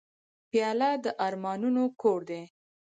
پیاله 0.49 0.89
د 1.03 1.05
ارمانونو 1.27 1.83
کور 2.01 2.19
دی. 2.29 2.41